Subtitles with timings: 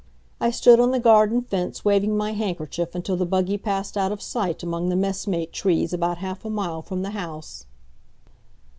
[0.39, 4.19] I stood on the garden fence waving my handkerchief until the buggy passed out of
[4.19, 7.67] sight among the messmate trees about half a mile from the house.